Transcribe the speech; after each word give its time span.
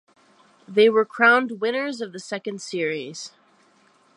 They 0.67 0.89
were 0.89 1.05
crowned 1.05 1.61
winners 1.61 2.01
of 2.01 2.11
the 2.11 2.17
second 2.19 2.59
series. 2.59 3.33